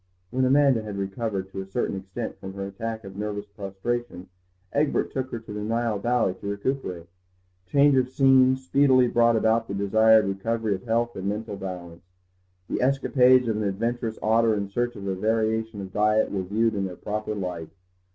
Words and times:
When 0.31 0.45
Amanda 0.45 0.81
had 0.81 0.97
recovered 0.97 1.49
to 1.51 1.61
a 1.61 1.65
certain 1.67 1.95
extent 1.95 2.39
from 2.39 2.53
her 2.55 2.65
attack 2.65 3.03
of 3.03 3.15
nervous 3.15 3.45
prostration 3.45 4.29
Egbert 4.73 5.11
took 5.11 5.29
her 5.29 5.37
to 5.37 5.53
the 5.53 5.61
Nile 5.61 5.99
Valley 5.99 6.33
to 6.41 6.47
recuperate. 6.49 7.05
Change 7.67 7.95
of 7.97 8.09
scene 8.09 8.55
speedily 8.55 9.07
brought 9.07 9.35
about 9.35 9.67
the 9.67 9.75
desired 9.75 10.25
recovery 10.25 10.73
of 10.73 10.85
health 10.85 11.15
and 11.15 11.29
mental 11.29 11.55
balance. 11.55 12.01
The 12.67 12.81
escapades 12.81 13.47
of 13.47 13.57
an 13.57 13.63
adventurous 13.63 14.17
otter 14.23 14.55
in 14.55 14.69
search 14.69 14.95
of 14.95 15.05
a 15.05 15.13
variation 15.13 15.79
of 15.81 15.93
diet 15.93 16.31
were 16.31 16.41
viewed 16.41 16.73
in 16.73 16.85
their 16.85 16.95
proper 16.95 17.35
light. 17.35 17.69